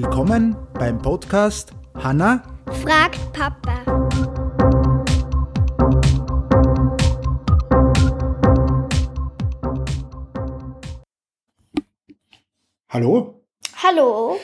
Willkommen 0.00 0.56
beim 0.74 1.02
Podcast 1.02 1.72
Hanna 1.96 2.40
fragt 2.84 3.18
Papa. 3.32 3.82
Hallo? 12.88 13.44
Hallo? 13.82 14.38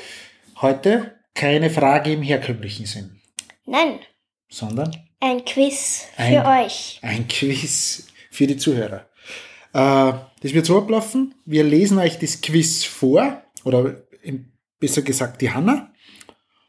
Heute 0.60 1.18
keine 1.34 1.70
Frage 1.70 2.12
im 2.12 2.22
herkömmlichen 2.22 2.86
Sinn, 2.86 3.20
Nein, 3.66 4.00
sondern 4.48 4.94
ein 5.20 5.44
Quiz 5.44 6.06
für 6.16 6.22
Ein- 6.46 6.64
euch. 6.66 6.98
ein 7.02 7.26
Quiz 7.28 8.06
für 8.30 8.46
die 8.46 8.56
Zuhörer. 8.56 9.08
Äh, 9.72 10.12
das 10.42 10.52
wird 10.52 10.66
so 10.66 10.78
ablaufen. 10.78 11.34
Wir 11.44 11.64
lesen 11.64 11.98
euch 11.98 12.18
das 12.18 12.40
Quiz 12.40 12.84
vor, 12.84 13.42
oder 13.64 13.96
im- 14.22 14.52
besser 14.78 15.02
gesagt 15.02 15.40
die 15.40 15.50
Hanna. 15.50 15.92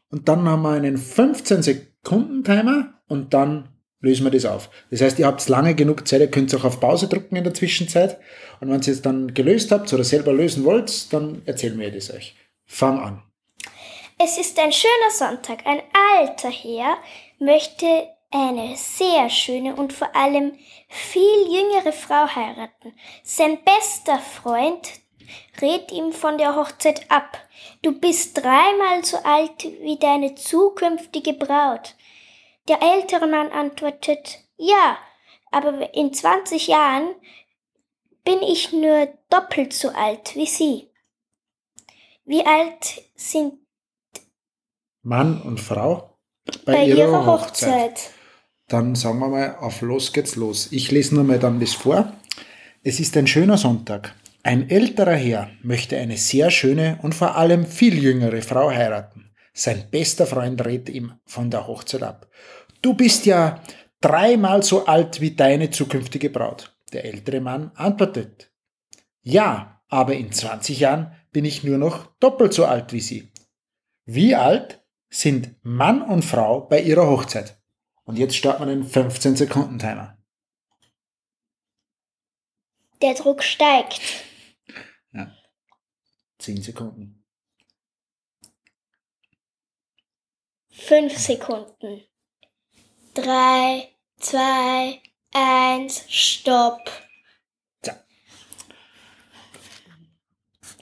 Und 0.10 0.28
dann 0.28 0.48
haben 0.48 0.62
wir 0.62 0.72
einen 0.72 0.98
15-Sekunden-Timer 0.98 2.94
und 3.08 3.34
dann 3.34 3.70
lösen 4.00 4.24
wir 4.24 4.32
das 4.32 4.46
auf. 4.46 4.70
Das 4.92 5.02
heißt, 5.02 5.20
ihr 5.20 5.26
habt 5.26 5.48
lange 5.50 5.76
genug 5.76 6.08
Zeit, 6.08 6.22
ihr 6.22 6.32
könnt 6.32 6.54
auch 6.56 6.64
auf 6.64 6.80
Pause 6.80 7.08
drücken 7.08 7.36
in 7.36 7.44
der 7.44 7.54
Zwischenzeit. 7.54 8.20
Und 8.60 8.70
wenn 8.70 8.82
ihr 8.82 8.94
es 8.94 9.02
dann 9.02 9.34
gelöst 9.34 9.72
habt 9.72 9.92
oder 9.92 10.04
selber 10.04 10.32
lösen 10.32 10.64
wollt, 10.64 11.12
dann 11.12 11.42
erzählen 11.46 11.78
wir 11.80 11.92
das 11.92 12.14
euch. 12.14 12.36
Fang 12.66 13.00
an. 13.00 13.24
Es 14.18 14.38
ist 14.38 14.58
ein 14.60 14.72
schöner 14.72 15.12
Sonntag. 15.12 15.66
Ein 15.66 15.82
alter 16.18 16.50
Herr 16.50 16.98
möchte 17.40 17.86
eine 18.32 18.76
sehr 18.78 19.30
schöne 19.30 19.76
und 19.76 19.92
vor 19.92 20.16
allem 20.16 20.54
viel 20.88 21.22
jüngere 21.50 21.92
Frau 21.92 22.28
heiraten. 22.28 22.94
Sein 23.24 23.58
bester 23.64 24.20
Freund 24.20 24.88
rät 25.62 25.92
ihm 25.92 26.12
von 26.12 26.38
der 26.38 26.56
Hochzeit 26.56 27.10
ab. 27.10 27.38
Du 27.82 28.00
bist 28.00 28.38
dreimal 28.38 29.04
so 29.04 29.18
alt 29.18 29.64
wie 29.82 29.98
deine 29.98 30.36
zukünftige 30.36 31.34
Braut. 31.34 31.96
Der 32.68 32.82
ältere 32.82 33.28
Mann 33.28 33.52
antwortet, 33.52 34.40
ja, 34.58 34.98
aber 35.52 35.94
in 35.94 36.14
20 36.14 36.68
Jahren 36.68 37.16
bin 38.24 38.42
ich 38.42 38.74
nur 38.74 39.08
doppelt 39.30 39.74
so 39.74 39.90
alt 39.90 40.36
wie 40.36 40.48
Sie. 40.48 40.90
Wie 42.26 42.46
alt 42.46 43.04
sind 43.16 43.54
Mann 45.04 45.40
und 45.44 45.60
Frau 45.60 46.18
bei, 46.66 46.86
ihrer, 46.86 47.26
Hochzeit. 47.28 48.10
Dann 48.68 48.96
sagen 48.96 49.20
wir 49.20 49.28
mal, 49.28 49.56
auf 49.60 49.82
los 49.82 50.12
geht's 50.14 50.36
los. 50.36 50.72
Ich 50.72 50.90
lese 50.90 51.14
nur 51.14 51.24
mal 51.24 51.38
dann 51.38 51.60
das 51.60 51.74
vor. 51.74 52.12
Es 52.84 53.00
ist 53.00 53.16
ein 53.16 53.28
schöner 53.28 53.58
Sonntag. 53.58 54.16
Ein 54.46 54.70
älterer 54.70 55.16
Herr 55.16 55.50
möchte 55.64 55.98
eine 55.98 56.18
sehr 56.18 56.52
schöne 56.52 57.00
und 57.02 57.16
vor 57.16 57.36
allem 57.36 57.66
viel 57.66 57.98
jüngere 57.98 58.44
Frau 58.44 58.70
heiraten. 58.70 59.34
Sein 59.54 59.90
bester 59.90 60.28
Freund 60.28 60.64
rät 60.64 60.88
ihm 60.88 61.14
von 61.26 61.50
der 61.50 61.66
Hochzeit 61.66 62.04
ab. 62.04 62.30
Du 62.84 62.94
bist 62.94 63.26
ja 63.26 63.64
dreimal 64.02 64.62
so 64.62 64.86
alt 64.86 65.20
wie 65.20 65.32
deine 65.32 65.72
zukünftige 65.72 66.30
Braut. 66.30 66.78
Der 66.94 67.06
ältere 67.06 67.42
Mann 67.42 67.72
antwortet. 67.74 68.52
Ja, 69.24 69.82
aber 69.88 70.14
in 70.14 70.32
20 70.32 70.80
Jahren 70.80 71.16
bin 71.32 71.44
ich 71.44 71.64
nur 71.64 71.80
noch 71.80 72.06
doppelt 72.20 72.54
so 72.54 72.66
alt 72.66 72.94
wie 72.94 73.02
sie. 73.02 73.32
Wie 74.06 74.36
alt 74.36 74.86
sind 75.10 75.56
Mann 75.64 76.04
und 76.04 76.24
Frau 76.24 76.62
bei 76.62 76.82
ihrer 76.82 77.08
Hochzeit? 77.08 77.60
Und 78.04 78.20
jetzt 78.20 78.36
starten 78.36 78.68
wir 78.68 78.76
den 78.76 78.88
15-Sekunden-Timer. 78.88 80.20
Der 83.02 83.16
Druck 83.16 83.42
steigt. 83.42 84.00
10 86.46 86.62
Sekunden. 86.62 87.24
Fünf 90.70 91.18
Sekunden. 91.18 92.04
Drei, 93.16 93.90
zwei, 94.20 95.02
eins, 95.34 96.04
stopp. 96.08 96.92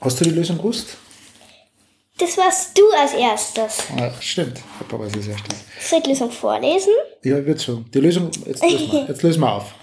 Hast 0.02 0.20
du 0.20 0.24
die 0.24 0.30
Lösung 0.32 0.58
gewusst? 0.58 0.98
Das 2.18 2.36
warst 2.36 2.76
du 2.76 2.82
als 2.90 3.14
erstes. 3.14 3.84
Ah, 3.96 4.12
stimmt. 4.20 4.60
Papa 4.86 5.06
ist 5.06 5.16
das 5.16 5.28
erste. 5.28 5.56
Soll 5.80 5.98
ich 6.00 6.04
die 6.04 6.10
Lösung 6.10 6.30
vorlesen? 6.30 6.92
Ja, 7.22 7.44
wird 7.46 7.62
schon. 7.62 7.90
Die 7.90 8.00
Lösung, 8.00 8.30
jetzt 8.44 8.62
lösen 8.62 8.92
wir, 8.92 9.04
jetzt 9.08 9.22
lösen 9.22 9.40
wir 9.40 9.52
auf. 9.52 9.74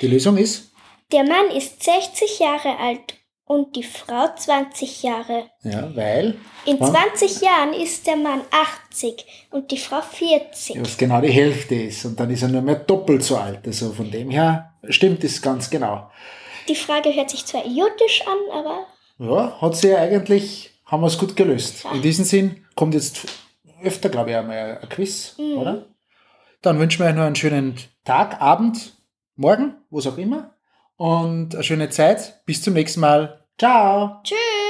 Die 0.00 0.08
Lösung 0.08 0.36
ist, 0.36 0.72
Der 1.12 1.22
Mann 1.22 1.50
ist 1.52 1.80
60 1.84 2.40
Jahre 2.40 2.76
alt 2.78 3.17
und 3.48 3.74
die 3.76 3.82
Frau 3.82 4.28
20 4.36 5.02
Jahre. 5.02 5.50
ja, 5.62 5.90
weil, 5.96 6.36
In 6.66 6.78
Ja. 6.78 6.86
20 6.86 7.40
Jahren 7.40 7.72
ist 7.72 8.06
der 8.06 8.16
Mann 8.16 8.42
80 8.90 9.48
und 9.50 9.70
die 9.70 9.78
Frau 9.78 10.00
40. 10.02 10.80
was 10.80 10.96
genau 10.98 11.20
die 11.20 11.30
Hälfte 11.32 11.74
ist. 11.74 12.04
Und 12.04 12.20
dann 12.20 12.30
ist 12.30 12.42
er 12.42 12.48
nur 12.48 12.62
mehr 12.62 12.76
doppelt 12.76 13.22
so 13.24 13.36
alt. 13.38 13.66
Also 13.66 13.92
von 13.92 14.10
dem 14.10 14.30
her 14.30 14.74
stimmt 14.88 15.24
es 15.24 15.40
ganz 15.42 15.70
genau. 15.70 16.10
Die 16.68 16.74
Frage 16.74 17.12
hört 17.14 17.30
sich 17.30 17.44
zwar 17.46 17.64
idiotisch 17.64 18.22
an, 18.26 18.58
aber 18.58 18.86
Ja, 19.18 19.60
hat 19.60 19.76
sie 19.76 19.88
ja 19.88 19.98
eigentlich, 19.98 20.70
haben 20.84 21.02
wir 21.02 21.06
es 21.08 21.18
gut 21.18 21.34
gelöst. 21.34 21.84
In 21.92 22.02
diesem 22.02 22.24
Sinn 22.24 22.64
kommt 22.76 22.94
jetzt 22.94 23.26
öfter, 23.82 24.08
glaube 24.10 24.30
ich, 24.30 24.36
einmal 24.36 24.78
ein 24.82 24.88
Quiz, 24.88 25.34
oder? 25.38 25.86
Dann 26.60 26.78
wünschen 26.78 26.98
wir 27.00 27.06
euch 27.06 27.14
noch 27.14 27.22
einen 27.22 27.36
schönen 27.36 27.76
Tag, 28.04 28.40
Abend, 28.42 28.94
Morgen, 29.36 29.76
was 29.90 30.06
auch 30.06 30.18
immer. 30.18 30.54
Und 30.96 31.54
eine 31.54 31.62
schöne 31.62 31.88
Zeit. 31.90 32.44
Bis 32.44 32.60
zum 32.60 32.74
nächsten 32.74 32.98
Mal. 33.00 33.37
Ciao. 33.58 34.20
tschüss! 34.22 34.67